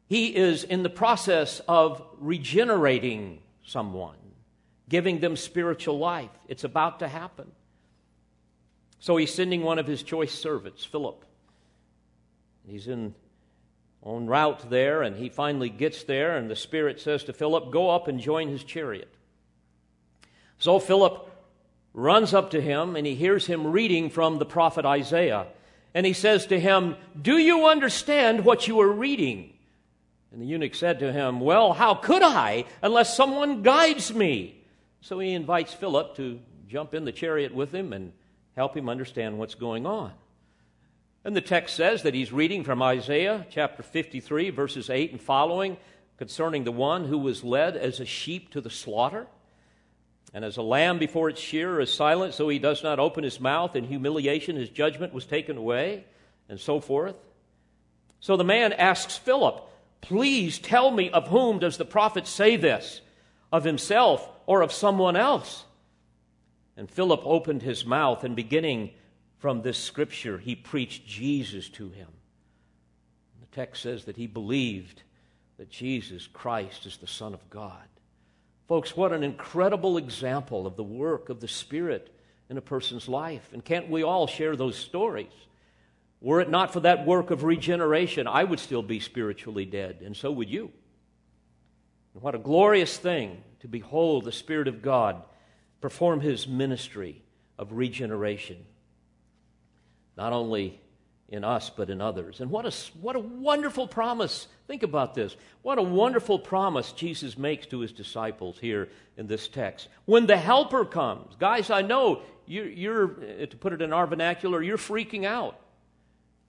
[0.08, 4.15] He is in the process of regenerating someone,
[4.88, 6.32] giving them spiritual life.
[6.48, 7.52] It's about to happen.
[9.00, 11.24] So he's sending one of his choice servants, Philip.
[12.65, 13.13] He's in
[14.06, 17.89] en route there, and he finally gets there, and the Spirit says to Philip, Go
[17.89, 19.13] up and join his chariot.
[20.58, 21.30] So Philip
[21.93, 25.48] runs up to him, and he hears him reading from the prophet Isaiah.
[25.93, 29.54] And he says to him, Do you understand what you are reading?
[30.32, 34.62] And the eunuch said to him, Well, how could I unless someone guides me?
[35.02, 38.12] So he invites Philip to jump in the chariot with him and
[38.56, 40.12] help him understand what's going on.
[41.24, 45.78] And the text says that he's reading from Isaiah chapter 53, verses 8 and following,
[46.18, 49.28] concerning the one who was led as a sheep to the slaughter.
[50.34, 53.40] And as a lamb before its shearer is silent, so he does not open his
[53.40, 53.76] mouth.
[53.76, 56.06] In humiliation, his judgment was taken away,
[56.50, 57.18] and so forth.
[58.20, 59.63] So the man asks Philip,
[60.02, 63.02] Please tell me of whom does the prophet say this?
[63.52, 65.66] Of himself or of someone else?
[66.76, 68.92] And Philip opened his mouth, and beginning
[69.40, 72.08] from this scripture, he preached Jesus to him.
[73.40, 75.02] The text says that he believed
[75.58, 77.88] that Jesus Christ is the Son of God.
[78.68, 82.14] Folks, what an incredible example of the work of the Spirit
[82.50, 83.50] in a person's life.
[83.54, 85.32] And can't we all share those stories?
[86.19, 90.15] Were it not for that work of regeneration, I would still be spiritually dead, and
[90.15, 90.71] so would you.
[92.13, 95.21] And what a glorious thing to behold the Spirit of God
[95.80, 97.23] perform his ministry
[97.60, 98.65] of regeneration,
[100.15, 100.82] not only
[101.30, 102.39] in us, but in others.
[102.39, 104.47] And what a, what a wonderful promise.
[104.65, 105.36] Think about this.
[105.62, 109.89] What a wonderful promise Jesus makes to his disciples here in this text.
[110.06, 113.08] When the Helper comes, guys, I know you're, you're
[113.45, 115.60] to put it in our vernacular, you're freaking out.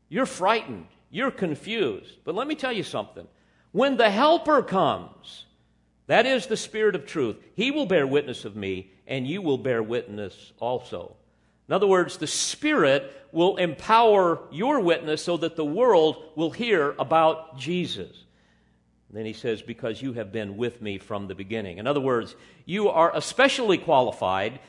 [0.09, 0.87] You're frightened.
[1.11, 2.14] You're confused.
[2.25, 3.27] But let me tell you something.
[3.73, 5.44] When the Helper comes,
[6.07, 9.59] that is the Spirit of truth, He will bear witness of me, and you will
[9.59, 11.16] bear witness also.
[11.68, 16.94] In other words, the Spirit will empower your witness so that the world will hear
[16.99, 18.25] about Jesus.
[19.11, 21.79] Then he says, Because you have been with me from the beginning.
[21.79, 24.61] In other words, you are especially qualified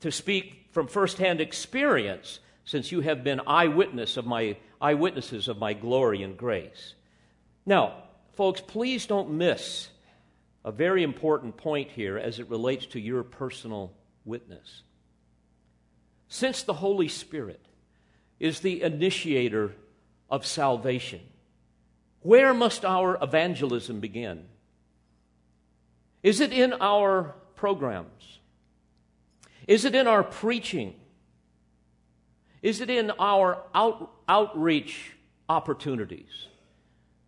[0.00, 5.72] to speak from firsthand experience since you have been eyewitness of my eyewitnesses of my
[5.72, 6.94] glory and grace.
[7.66, 9.88] Now, folks, please don't miss
[10.64, 13.92] a very important point here as it relates to your personal
[14.24, 14.82] witness.
[16.28, 17.60] Since the Holy Spirit
[18.38, 19.72] is the initiator
[20.30, 21.20] of salvation,
[22.22, 24.46] where must our evangelism begin?
[26.22, 28.38] Is it in our programs?
[29.66, 30.94] Is it in our preaching?
[32.62, 35.12] Is it in our out, outreach
[35.48, 36.46] opportunities?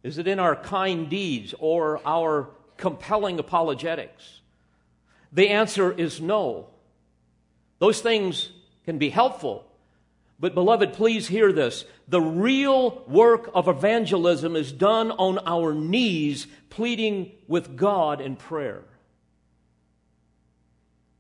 [0.02, 4.40] Is it in our kind deeds or our compelling apologetics?
[5.32, 6.68] The answer is no.
[7.78, 8.50] Those things
[8.84, 9.64] can be helpful,
[10.38, 11.84] but beloved, please hear this.
[12.08, 18.82] The real work of evangelism is done on our knees, pleading with God in prayer.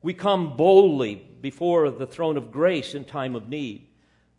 [0.02, 3.86] We come boldly before the throne of grace in time of need.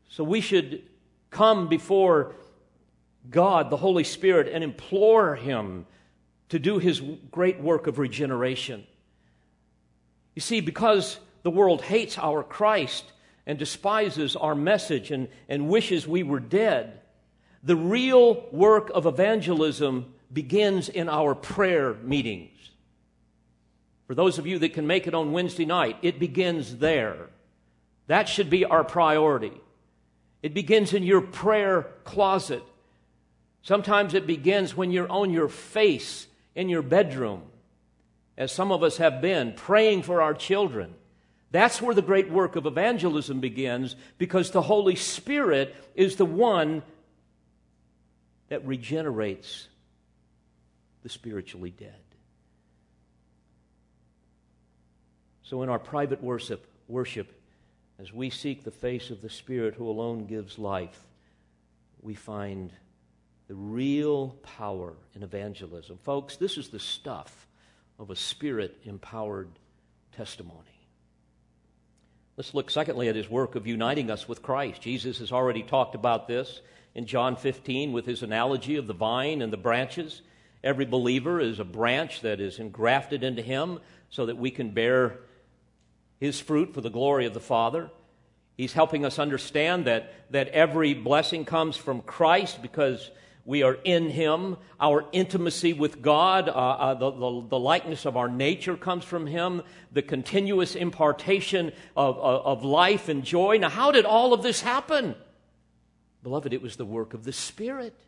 [0.10, 0.84] So we should
[1.30, 2.36] come before
[3.30, 5.86] God, the Holy Spirit, and implore Him
[6.50, 8.86] to do His great work of regeneration.
[10.36, 13.06] You see, because the world hates our Christ
[13.46, 17.02] and despises our message and, and wishes we were dead,
[17.64, 22.50] the real work of evangelism begins in our prayer meetings.
[24.08, 27.30] For those of you that can make it on Wednesday night, it begins there.
[28.08, 29.54] That should be our priority.
[30.44, 32.62] It begins in your prayer closet.
[33.64, 37.44] Sometimes it begins when you're on your face in your bedroom,
[38.38, 40.94] as some of us have been, praying for our children.
[41.52, 46.84] That's where the great work of evangelism begins because the Holy Spirit is the one
[48.50, 49.70] that regenerates
[51.04, 51.94] the spiritually dead.
[55.44, 57.32] So, in our private worship, worship,
[58.00, 61.00] as we seek the face of the Spirit who alone gives life,
[62.02, 62.72] we find
[63.48, 65.98] the real power in evangelism.
[66.04, 67.48] Folks, this is the stuff
[68.00, 69.50] of a spirit empowered
[70.16, 70.60] testimony.
[72.36, 74.82] Let's look, secondly, at his work of uniting us with Christ.
[74.82, 76.62] Jesus has already talked about this
[76.96, 80.22] in John 15 with his analogy of the vine and the branches.
[80.64, 83.80] Every believer is a branch that is engrafted into him
[84.10, 85.20] so that we can bear
[86.24, 87.90] his fruit for the glory of the Father.
[88.56, 93.12] He's helping us understand that, that every blessing comes from Christ because
[93.44, 94.56] we are in Him.
[94.80, 99.28] Our intimacy with God, uh, uh, the, the, the, likeness of our nature comes from
[99.28, 103.58] Him, the continuous impartation of, of, of life and joy.
[103.58, 105.16] Now, how did all of this happen?
[106.24, 108.00] Beloved, it was the work of the Spirit.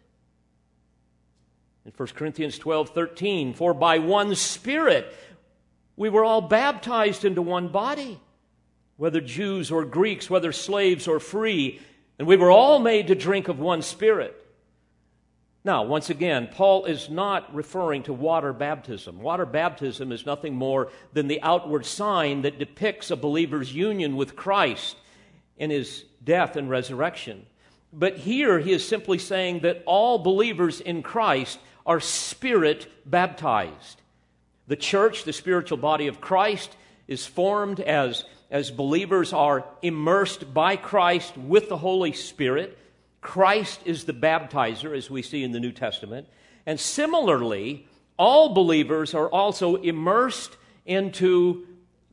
[1.86, 5.13] In 1 Corinthians 12 13, for by one Spirit
[5.97, 8.19] we were all baptized into one body,
[8.97, 11.79] whether Jews or Greeks, whether slaves or free,
[12.19, 14.41] and we were all made to drink of one Spirit.
[15.65, 19.19] Now, once again, Paul is not referring to water baptism.
[19.19, 24.36] Water baptism is nothing more than the outward sign that depicts a believer's union with
[24.36, 24.95] Christ
[25.58, 27.47] in his death and resurrection.
[27.91, 34.01] But here he is simply saying that all believers in Christ are spirit baptized.
[34.67, 36.75] The church, the spiritual body of Christ,
[37.08, 42.78] is formed as, as believers are immersed by Christ with the Holy Spirit.
[43.21, 46.28] Christ is the baptizer, as we see in the New Testament.
[46.65, 51.67] And similarly, all believers are also immersed into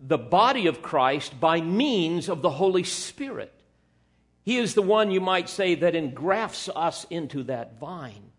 [0.05, 3.53] the body of Christ by means of the Holy Spirit.
[4.45, 8.32] He is the one, you might say, that engrafts us into that vine,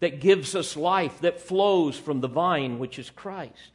[0.00, 3.72] that gives us life, that flows from the vine, which is Christ.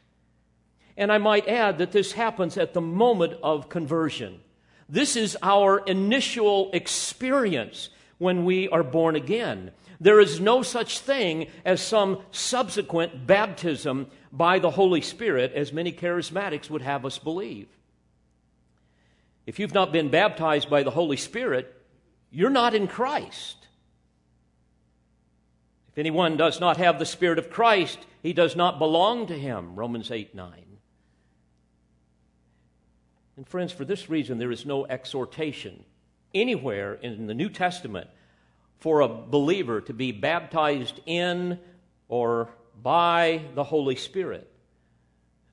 [0.98, 4.42] And I might add that this happens at the moment of conversion.
[4.90, 9.72] This is our initial experience when we are born again.
[10.00, 15.92] There is no such thing as some subsequent baptism by the Holy Spirit, as many
[15.92, 17.68] charismatics would have us believe.
[19.46, 21.74] If you've not been baptized by the Holy Spirit,
[22.32, 23.65] you're not in Christ.
[25.96, 29.78] If anyone does not have the Spirit of Christ, he does not belong to him.
[29.78, 30.52] Romans 8 9.
[33.38, 35.86] And friends, for this reason, there is no exhortation
[36.34, 38.10] anywhere in the New Testament
[38.78, 41.62] for a believer to be baptized in
[42.10, 42.50] or
[42.84, 44.52] by the Holy Spirit.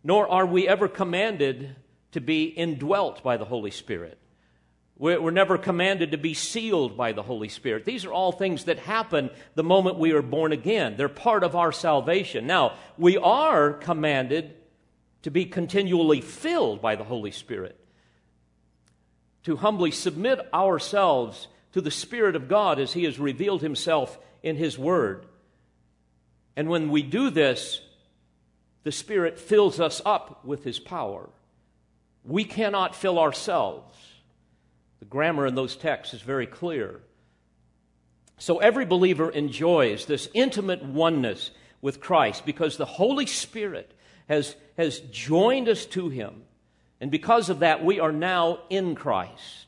[0.03, 1.77] Nor are we ever commanded
[2.11, 4.19] to be indwelt by the Holy Spirit.
[5.03, 7.85] We're never commanded to be sealed by the Holy Spirit.
[7.85, 10.95] These are all things that happen the moment we are born again.
[10.97, 12.47] They're part of our salvation.
[12.47, 14.55] Now, we are commanded
[15.23, 17.77] to be continually filled by the Holy Spirit
[19.43, 24.55] to humbly submit ourselves to the Spirit of God as He has revealed Himself in
[24.55, 25.27] His Word.
[26.55, 27.81] And when we do this,
[28.85, 31.29] the Spirit fills us up with His power.
[32.23, 33.97] We cannot fill ourselves.
[35.03, 37.01] The grammar in those texts is very clear.
[38.39, 43.93] So every believer enjoys this intimate oneness with Christ because the Holy Spirit
[44.29, 46.43] has, has joined us to Him
[47.03, 49.67] and because of that, we are now in Christ.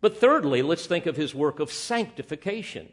[0.00, 2.88] But thirdly, let's think of his work of sanctification.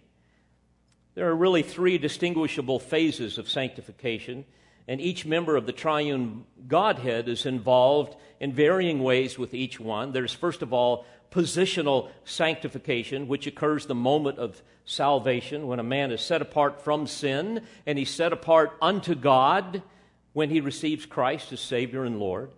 [1.15, 4.45] There are really three distinguishable phases of sanctification,
[4.87, 10.11] and each member of the triune Godhead is involved in varying ways with each one.
[10.11, 16.11] There's, first of all, positional sanctification, which occurs the moment of salvation when a man
[16.11, 19.81] is set apart from sin and he's set apart unto God
[20.33, 22.51] when he receives Christ as Savior and Lord.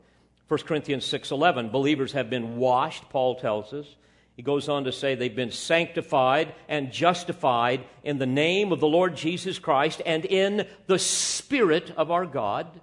[0.47, 3.95] 1 Corinthians 6:11 believers have been washed Paul tells us
[4.39, 8.87] he goes on to say they've been sanctified and justified in the name of the
[8.87, 12.79] Lord Jesus Christ and in the spirit of our God.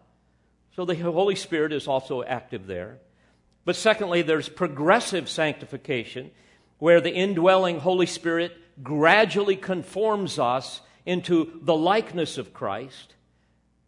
[0.74, 2.99] So the Holy Spirit is also active there.
[3.64, 6.30] But secondly there's progressive sanctification
[6.76, 13.14] where the indwelling Holy Spirit gradually conforms us into the likeness of Christ.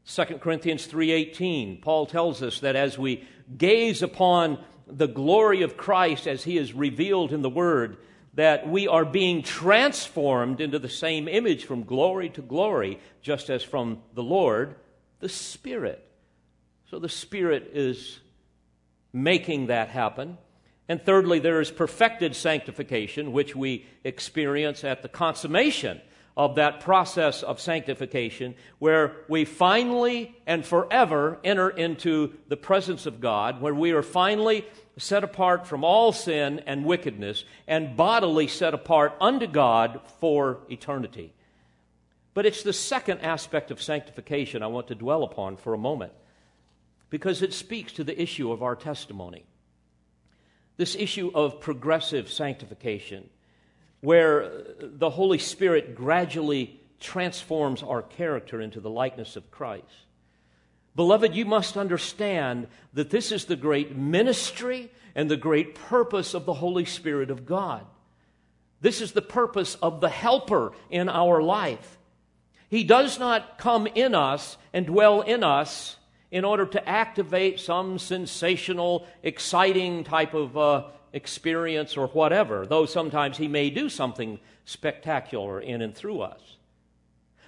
[0.06, 3.28] 2 Corinthians 3:18 Paul tells us that as we
[3.58, 4.56] gaze upon
[4.90, 7.98] the glory of Christ as he is revealed in the word
[8.34, 13.62] that we are being transformed into the same image from glory to glory just as
[13.62, 14.76] from the Lord
[15.20, 16.04] the Spirit.
[16.90, 18.20] So the Spirit is
[19.12, 20.38] making that happen.
[20.88, 26.00] And thirdly, there is perfected sanctification, which we experience at the consummation
[26.38, 33.20] of that process of sanctification where we finally and forever enter into the presence of
[33.20, 34.64] God, where we are finally
[34.96, 41.34] set apart from all sin and wickedness and bodily set apart unto God for eternity.
[42.34, 46.12] But it's the second aspect of sanctification I want to dwell upon for a moment
[47.10, 49.44] because it speaks to the issue of our testimony.
[50.76, 53.28] This issue of progressive sanctification,
[54.00, 59.84] where the Holy Spirit gradually transforms our character into the likeness of Christ.
[60.96, 66.44] Beloved, you must understand that this is the great ministry and the great purpose of
[66.44, 67.84] the Holy Spirit of God.
[68.80, 71.98] This is the purpose of the helper in our life.
[72.68, 75.96] He does not come in us and dwell in us
[76.30, 83.36] in order to activate some sensational, exciting type of uh, experience or whatever, though sometimes
[83.36, 86.40] he may do something spectacular in and through us.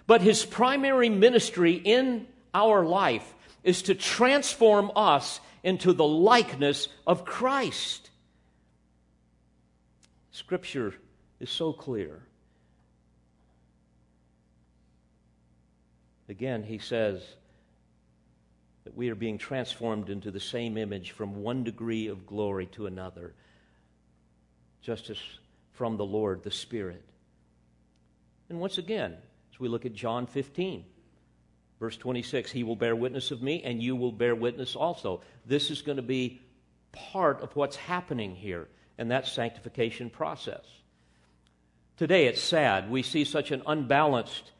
[0.07, 7.25] But his primary ministry in our life is to transform us into the likeness of
[7.25, 8.11] Christ.
[10.33, 10.95] Scripture
[11.39, 12.23] is so clear.
[16.29, 17.23] Again, he says,
[18.85, 22.87] that we are being transformed into the same image from one degree of glory to
[22.87, 23.35] another,
[24.83, 25.19] just as
[25.73, 27.03] from the Lord, the Spirit.
[28.49, 29.17] And once again,
[29.53, 30.85] as we look at John 15,
[31.79, 35.23] verse 26, He will bear witness of me, and you will bear witness also.
[35.47, 36.41] This is going to be
[36.93, 38.69] part of what's happening here
[38.99, 40.65] in that sanctification process.
[41.97, 42.91] Today, it's sad.
[42.91, 44.51] We see such an unbalanced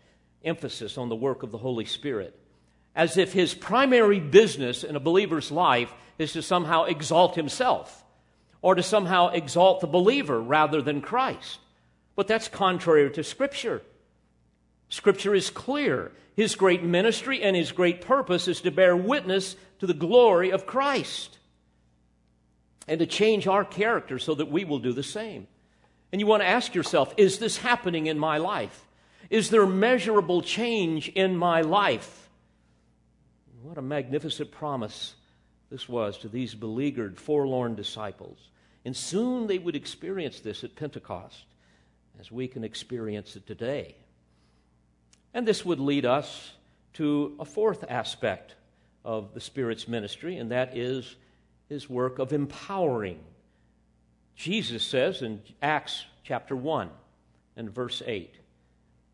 [0.45, 2.39] emphasis on the work of the Holy Spirit
[2.95, 8.05] as if his primary business in a believer's life is to somehow exalt himself
[8.63, 11.59] or to somehow exalt the believer rather than Christ.
[12.17, 13.83] But that's contrary to Scripture.
[14.89, 16.13] Scripture is clear.
[16.37, 20.67] His great ministry and his great purpose is to bear witness to the glory of
[20.67, 21.39] Christ
[22.87, 25.47] and to change our character so that we will do the same.
[26.13, 28.87] And you want to ask yourself is this happening in my life?
[29.29, 32.29] Is there measurable change in my life?
[33.63, 35.15] What a magnificent promise
[35.71, 38.51] this was to these beleaguered, forlorn disciples.
[38.85, 41.45] And soon they would experience this at Pentecost,
[42.19, 43.95] as we can experience it today.
[45.33, 46.53] And this would lead us
[46.95, 48.57] to a fourth aspect
[49.05, 51.17] of the Spirit's ministry, and that is
[51.69, 53.21] his work of empowering.
[54.35, 56.91] Jesus says in Acts chapter 1
[57.57, 58.35] and verse 8,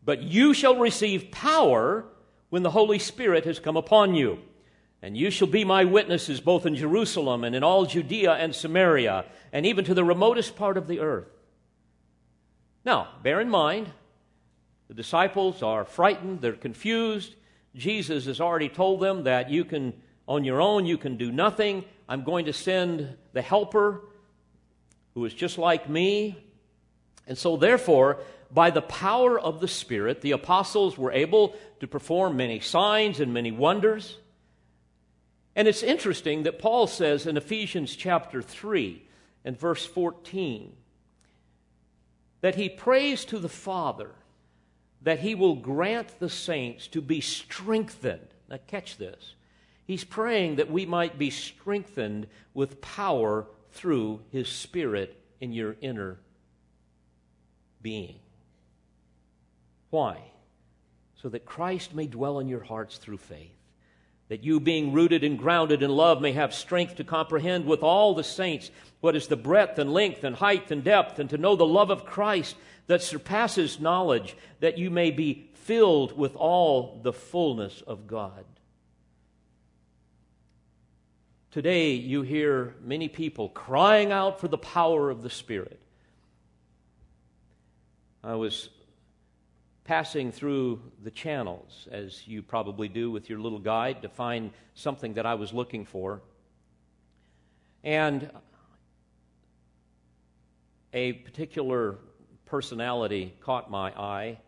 [0.04, 2.06] But you shall receive power
[2.48, 4.38] when the Holy Spirit has come upon you.
[5.02, 9.26] And you shall be my witnesses both in Jerusalem and in all Judea and Samaria,
[9.52, 11.28] and even to the remotest part of the earth.
[12.84, 13.90] Now, bear in mind,
[14.88, 17.34] the disciples are frightened, they're confused.
[17.74, 19.92] Jesus has already told them that you can,
[20.26, 21.84] on your own, you can do nothing.
[22.08, 24.02] I'm going to send the helper
[25.14, 26.38] who is just like me.
[27.26, 28.20] And so, therefore,
[28.52, 33.34] by the power of the Spirit, the apostles were able to perform many signs and
[33.34, 34.16] many wonders.
[35.56, 39.02] And it's interesting that Paul says in Ephesians chapter 3
[39.42, 40.72] and verse 14
[42.42, 44.10] that he prays to the Father
[45.00, 48.28] that he will grant the saints to be strengthened.
[48.50, 49.34] Now, catch this.
[49.86, 56.18] He's praying that we might be strengthened with power through his Spirit in your inner
[57.80, 58.16] being.
[59.90, 60.18] Why?
[61.22, 63.55] So that Christ may dwell in your hearts through faith.
[64.28, 68.14] That you, being rooted and grounded in love, may have strength to comprehend with all
[68.14, 68.70] the saints
[69.00, 71.90] what is the breadth and length and height and depth, and to know the love
[71.90, 72.56] of Christ
[72.88, 78.44] that surpasses knowledge, that you may be filled with all the fullness of God.
[81.52, 85.80] Today, you hear many people crying out for the power of the Spirit.
[88.22, 88.68] I was
[89.86, 95.14] passing through the channels, as you probably do with your little guide, to find something
[95.14, 96.20] that I was looking for.
[97.84, 98.28] And
[100.92, 101.98] a particular
[102.46, 104.38] personality caught my eye,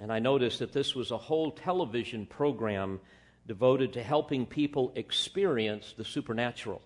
[0.00, 2.98] and I noticed that this was a whole television program
[3.46, 6.80] devoted to helping people experience the supernatural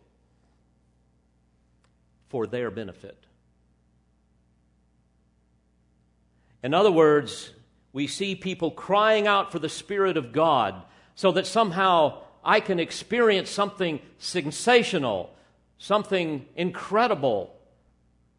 [2.28, 3.16] for their benefit.
[6.62, 7.52] In other words,
[7.93, 10.82] we see people crying out for the Spirit of God
[11.14, 15.34] so that somehow I can experience something sensational,
[15.78, 17.55] something incredible,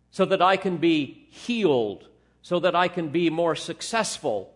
[0.10, 2.08] so that I can be healed,
[2.42, 4.54] so that I can be more successful,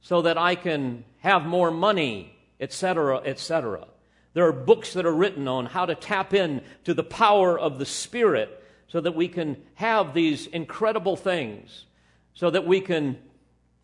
[0.00, 3.86] so that I can have more money, etc., etc.
[4.32, 7.78] There are books that are written on how to tap in to the power of
[7.78, 11.84] the Spirit so that we can have these incredible things,
[12.34, 13.18] so that we can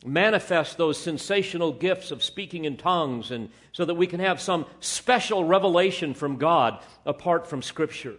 [0.06, 4.66] manifest those sensational gifts of speaking in tongues, and so that we can have some
[4.80, 8.14] special revelation from God apart from Scripture.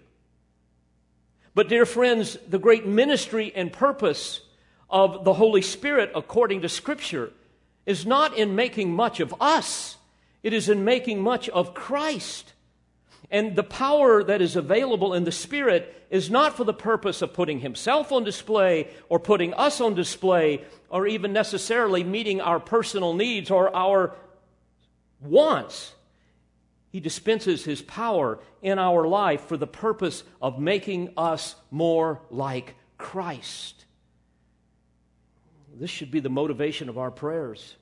[1.55, 4.41] But, dear friends, the great ministry and purpose
[4.89, 7.31] of the Holy Spirit, according to Scripture,
[7.85, 9.97] is not in making much of us,
[10.43, 12.53] it is in making much of Christ.
[13.29, 17.33] And the power that is available in the Spirit is not for the purpose of
[17.33, 23.13] putting Himself on display or putting us on display or even necessarily meeting our personal
[23.13, 24.15] needs or our
[25.19, 25.93] wants.
[26.89, 32.75] He dispenses His power in our life for the purpose of making us more like
[32.97, 33.85] Christ.
[35.75, 37.75] This should be the motivation of our prayers.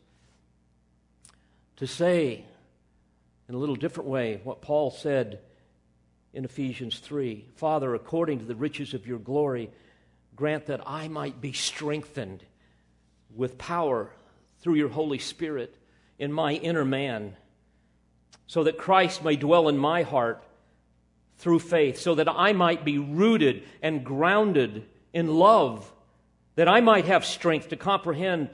[1.77, 2.45] To say,
[3.47, 5.39] in a little different way what Paul said
[6.33, 9.71] in Ephesians 3 Father, according to the riches of your glory,
[10.35, 12.43] grant that I might be strengthened
[13.33, 14.11] with power
[14.59, 15.75] through your Holy Spirit
[16.19, 17.35] in my inner man,
[18.47, 20.43] so that Christ may dwell in my heart
[21.37, 25.91] through faith, so that I might be rooted and grounded in love,
[26.55, 28.49] that I might have strength to comprehend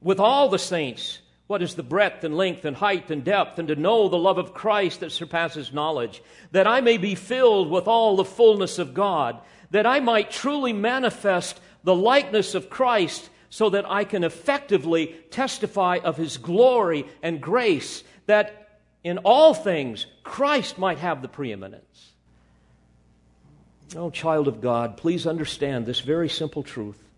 [0.00, 1.20] with all the saints
[1.52, 4.38] what is the breadth and length and height and depth, and to know the love
[4.38, 6.22] of Christ that surpasses knowledge,
[6.52, 9.38] that I may be filled with all the fullness of God,
[9.70, 15.98] that I might truly manifest the likeness of Christ, so that I can effectively testify
[16.02, 22.12] of his glory and grace, that in all things Christ might have the preeminence.
[23.94, 27.10] Oh, child of God, please understand this very simple truth.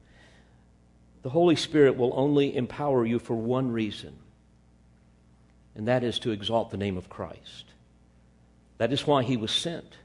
[1.22, 4.18] The Holy Spirit will only empower you for one reason
[5.74, 7.64] and that is to exalt the name of Christ.
[8.78, 9.96] That is why he was sent.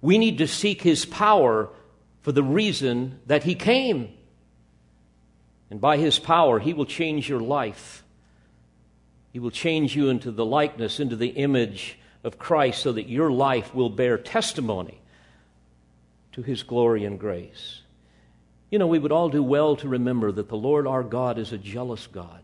[0.00, 1.70] We need to seek his power
[2.22, 4.12] for the reason that he came.
[5.70, 8.04] And by his power, he will change your life.
[9.32, 13.30] He will change you into the likeness, into the image of Christ, so that your
[13.30, 15.00] life will bear testimony
[16.32, 17.80] to his glory and grace.
[18.70, 21.52] You know, we would all do well to remember that the Lord our God is
[21.52, 22.42] a jealous God.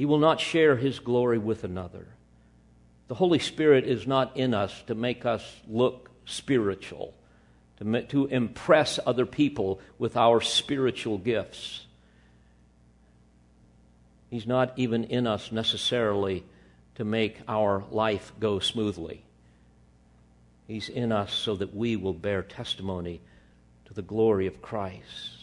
[0.00, 2.06] He will not share his glory with another.
[3.08, 7.12] The Holy Spirit is not in us to make us look spiritual,
[7.76, 11.84] to, to impress other people with our spiritual gifts.
[14.30, 16.44] He's not even in us necessarily
[16.94, 19.22] to make our life go smoothly.
[20.66, 23.20] He's in us so that we will bear testimony
[23.84, 25.39] to the glory of Christ.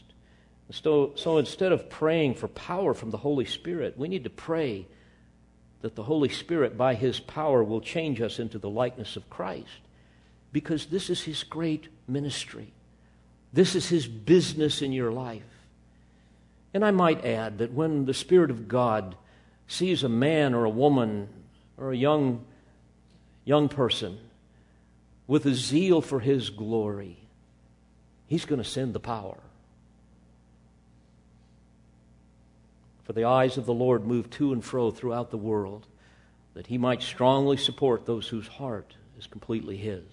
[0.70, 4.86] So, so instead of praying for power from the Holy Spirit, we need to pray
[5.82, 9.80] that the Holy Spirit, by His power, will change us into the likeness of Christ.
[10.52, 12.74] Because this is His great ministry.
[13.54, 15.44] This is His business in your life.
[16.74, 19.16] And I might add that when the Spirit of God
[19.68, 21.30] sees a man or a woman
[21.78, 22.44] or a young,
[23.46, 24.18] young person
[25.28, 27.18] with a zeal for His glory,
[28.28, 29.38] He's going to send the power.
[33.08, 35.88] For the eyes of the Lord move to and fro throughout the world,
[36.56, 40.04] that he might strongly support those whose heart is completely his.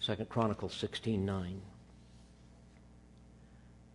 [0.00, 1.62] Second Chronicles 16 9.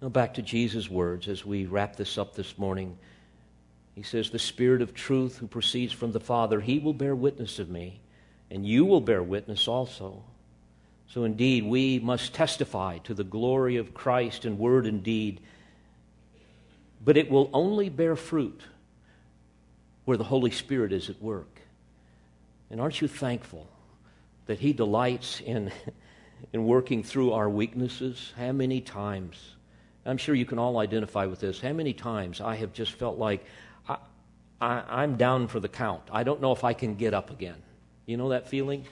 [0.01, 2.97] Now back to Jesus' words as we wrap this up this morning.
[3.93, 7.59] He says, The Spirit of truth who proceeds from the Father, he will bear witness
[7.59, 7.99] of me,
[8.49, 10.23] and you will bear witness also.
[11.07, 15.41] So indeed, we must testify to the glory of Christ in word and deed
[17.05, 18.59] but it will only bear fruit
[20.05, 21.61] where the Holy Spirit is at work.
[22.71, 23.67] And aren't you thankful
[24.47, 25.71] that He delights in,
[26.53, 28.33] in working through our weaknesses?
[28.35, 29.37] How many times?
[30.03, 31.61] I'm sure you can all identify with this.
[31.61, 33.45] How many times I have just felt like
[33.87, 33.97] I,
[34.59, 36.03] I, I'm down for the count.
[36.11, 37.61] I don't know if I can get up again.
[38.07, 38.85] You know that feeling?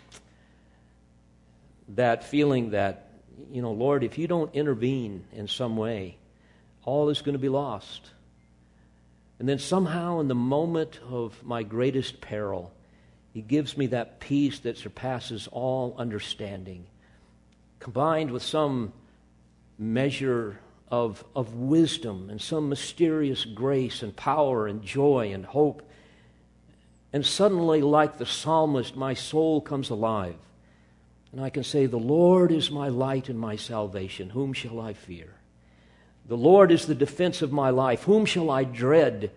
[1.89, 3.09] That feeling that,
[3.51, 6.17] you know, Lord, if you don't intervene in some way,
[6.85, 8.11] all is going to be lost.
[9.39, 12.71] And then somehow, in the moment of my greatest peril,
[13.33, 16.85] He gives me that peace that surpasses all understanding,
[17.79, 18.93] combined with some
[19.77, 20.59] measure
[20.89, 25.81] of, of wisdom and some mysterious grace and power and joy and hope.
[27.11, 30.35] And suddenly, like the psalmist, my soul comes alive.
[31.31, 34.29] And I can say, The Lord is my light and my salvation.
[34.29, 35.33] Whom shall I fear?
[36.27, 38.03] The Lord is the defense of my life.
[38.03, 39.31] Whom shall I dread?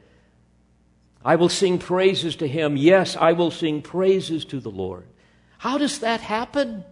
[1.25, 2.77] I will sing praises to him.
[2.77, 5.05] Yes, I will sing praises to the Lord.
[5.59, 6.85] How does that happen?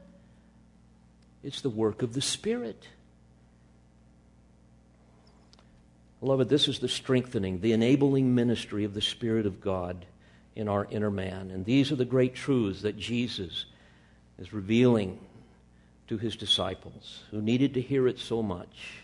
[1.45, 2.88] It's the work of the Spirit.
[6.20, 10.07] Beloved, this is the strengthening, the enabling ministry of the Spirit of God
[10.57, 11.51] in our inner man.
[11.51, 13.66] And these are the great truths that Jesus
[14.38, 15.18] is revealing
[16.09, 19.03] to his disciples who needed to hear it so much,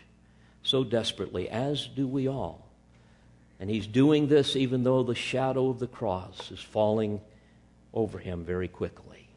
[0.63, 2.67] so desperately, as do we all.
[3.59, 7.21] And he's doing this even though the shadow of the cross is falling
[7.93, 9.27] over him very quickly.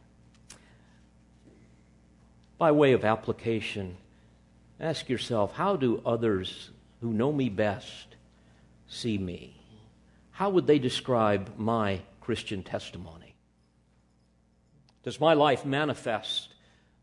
[2.57, 3.97] By way of application,
[4.81, 6.71] ask yourself how do others
[7.01, 8.17] who know me best
[8.89, 9.61] see me?
[10.31, 13.35] How would they describe my Christian testimony?
[15.03, 16.55] Does my life manifest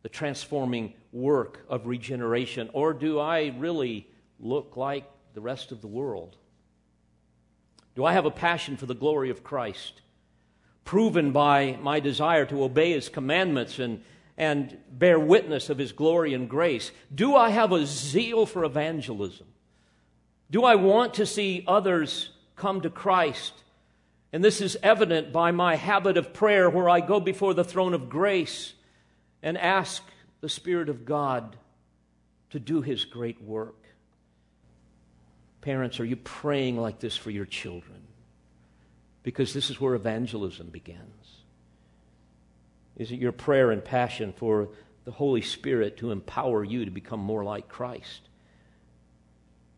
[0.01, 4.07] the transforming work of regeneration, or do I really
[4.41, 6.35] look like the rest of the world?
[7.95, 10.01] Do I have a passion for the glory of Christ,
[10.85, 14.03] proven by my desire to obey His commandments and,
[14.37, 16.91] and bear witness of His glory and grace?
[17.13, 19.47] Do I have a zeal for evangelism?
[20.49, 23.53] Do I want to see others come to Christ?
[24.33, 27.93] And this is evident by my habit of prayer where I go before the throne
[27.93, 28.73] of grace
[29.43, 30.01] and ask
[30.39, 31.57] the Spirit of God
[32.51, 33.80] to do His great work.
[35.61, 38.01] Parents, are you praying like this for your children?
[39.23, 41.41] Because this is where evangelism begins.
[42.97, 44.69] Is it your prayer and passion for
[45.05, 48.21] the Holy Spirit to empower you to become more like Christ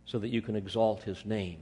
[0.05, 1.59] so that you can exalt His name?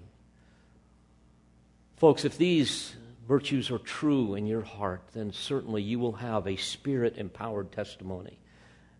[1.97, 2.95] Folks, if these
[3.27, 8.39] virtues are true in your heart, then certainly you will have a spirit empowered testimony.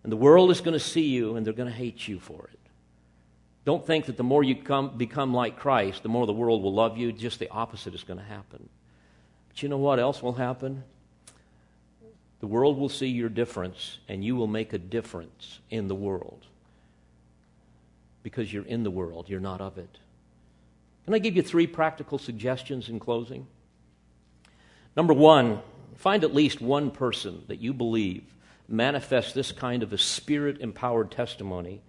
[0.04, 2.50] And the world is going to see you and they're going to hate you for
[2.54, 2.61] it.
[3.64, 6.74] Don't think that the more you come, become like Christ, the more the world will
[6.74, 7.12] love you.
[7.12, 8.70] Just the opposite is going to happen.
[9.50, 10.84] But you know what else will happen?
[12.40, 16.48] The world will see your difference, and you will make a difference in the world.
[18.24, 20.00] Because you're in the world, you're not of it.
[21.06, 23.46] Can I give you three practical suggestions in closing?
[24.96, 25.60] Number one,
[25.96, 28.24] find at least one person that you believe
[28.68, 31.82] manifests this kind of a spirit empowered testimony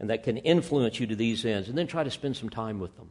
[0.00, 2.80] and that can influence you to these ends, and then try to spend some time
[2.80, 3.10] with them.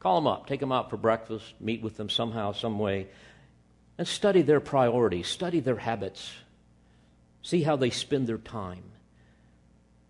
[0.00, 3.08] Call them up, take them out for breakfast, meet with them somehow, some way,
[3.98, 6.32] and study their priorities, study their habits,
[7.42, 8.82] see how they spend their time.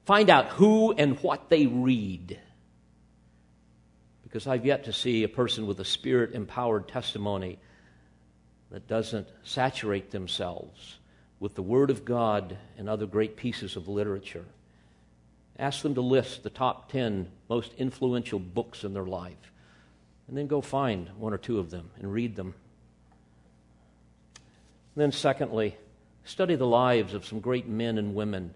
[0.07, 2.39] Find out who and what they read.
[4.23, 7.59] Because I've yet to see a person with a spirit empowered testimony
[8.71, 10.99] that doesn't saturate themselves
[11.41, 14.45] with the Word of God and other great pieces of literature.
[15.61, 19.53] Ask them to list the top 10 most influential books in their life.
[20.27, 22.55] And then go find one or two of them and read them.
[24.95, 25.77] And then, secondly,
[26.25, 28.55] study the lives of some great men and women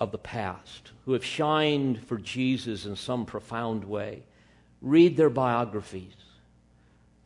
[0.00, 4.24] of the past who have shined for Jesus in some profound way.
[4.82, 6.16] Read their biographies,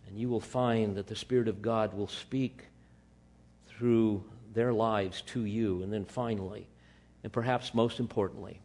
[0.06, 2.64] and you will find that the Spirit of God will speak
[3.68, 4.22] through
[4.52, 5.82] their lives to you.
[5.82, 6.66] And then finally,
[7.24, 8.60] and perhaps most importantly,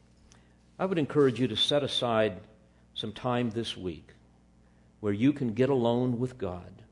[0.77, 2.41] I would encourage you to set aside
[2.93, 4.09] some time this week
[4.99, 6.83] where you can get alone with God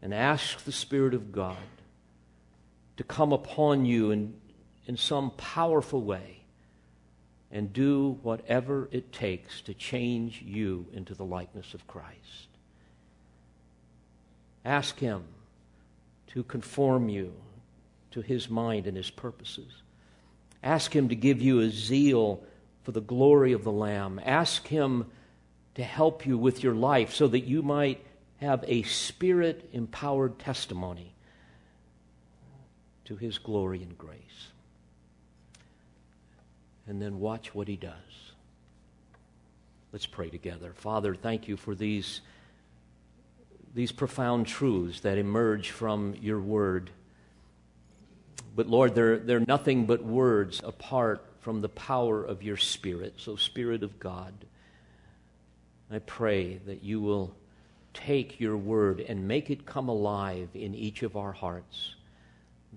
[0.00, 1.56] and ask the Spirit of God
[2.96, 4.34] to come upon you in,
[4.86, 6.40] in some powerful way
[7.50, 12.48] and do whatever it takes to change you into the likeness of Christ.
[14.64, 15.24] Ask Him
[16.28, 17.34] to conform you
[18.12, 19.83] to His mind and His purposes.
[20.64, 22.42] Ask Him to give you a zeal
[22.82, 24.18] for the glory of the Lamb.
[24.24, 25.06] Ask Him
[25.74, 28.04] to help you with your life so that you might
[28.38, 31.14] have a spirit empowered testimony
[33.04, 34.48] to His glory and grace.
[36.86, 37.92] And then watch what He does.
[39.92, 40.72] Let's pray together.
[40.74, 42.22] Father, thank you for these,
[43.74, 46.90] these profound truths that emerge from your word.
[48.54, 53.14] But Lord, they're, they're nothing but words apart from the power of your Spirit.
[53.18, 54.32] So, Spirit of God,
[55.90, 57.34] I pray that you will
[57.92, 61.94] take your word and make it come alive in each of our hearts,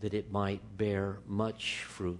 [0.01, 2.19] that it might bear much fruit.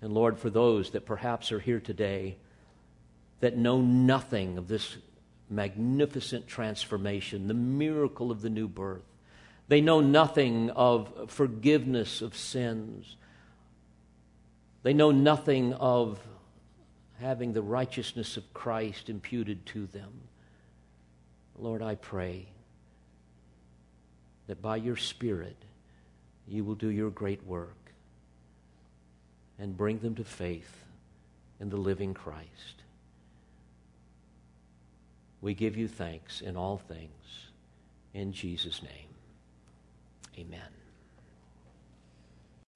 [0.00, 2.36] And Lord, for those that perhaps are here today
[3.40, 4.96] that know nothing of this
[5.50, 9.07] magnificent transformation, the miracle of the new birth,
[9.68, 13.16] they know nothing of forgiveness of sins.
[14.82, 16.18] They know nothing of
[17.20, 20.10] having the righteousness of Christ imputed to them.
[21.58, 22.46] Lord, I pray
[24.46, 25.56] that by your Spirit
[26.46, 27.92] you will do your great work
[29.58, 30.84] and bring them to faith
[31.60, 32.82] in the living Christ.
[35.40, 37.10] We give you thanks in all things.
[38.14, 39.07] In Jesus' name,
[40.38, 40.60] amen.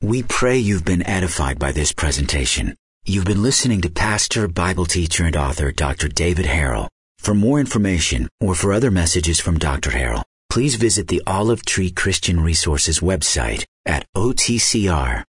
[0.01, 2.75] We pray you've been edified by this presentation.
[3.05, 6.09] You've been listening to pastor, Bible teacher, and author Dr.
[6.09, 6.89] David Harrell.
[7.19, 9.91] For more information or for other messages from Dr.
[9.91, 15.25] Harrell, please visit the Olive Tree Christian Resources website at otcr.org.